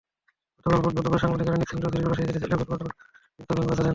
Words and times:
গতকাল 0.65 0.79
বুধবার 0.83 0.93
দুপুরে 0.97 1.21
সাংবাদিকেরা 1.23 1.57
নিক্সন 1.57 1.79
চৌধুরীর 1.83 2.09
বাসায় 2.09 2.27
যেতে 2.27 2.39
চাইলে 2.41 2.55
কর্তব্যরত 2.59 2.83
নিরাপত্তাকর্মী 3.29 3.67
বাধা 3.69 3.75
দেন। 3.77 3.89